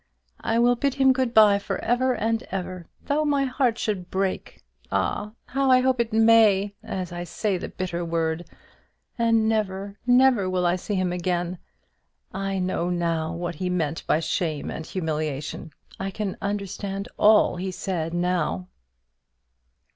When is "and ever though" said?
2.15-3.23